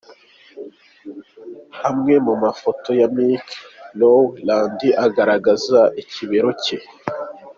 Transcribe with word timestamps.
Amwe 1.89 2.15
mu 2.25 2.33
mafoto 2.43 2.89
ya 2.99 3.07
Meek 3.15 3.47
Rowland 3.99 4.79
agaragaza 5.05 5.79
ikimero 6.01 6.49
cye. 6.63 6.77